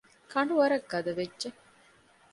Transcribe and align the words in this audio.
ކަނޑުވަރަށް 0.31 0.87
ގަދަ 0.91 1.11
ވެއްޖެ 1.19 1.49